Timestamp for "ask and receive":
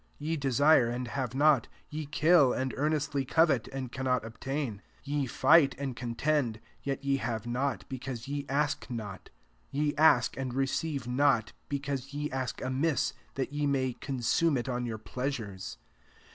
9.97-11.05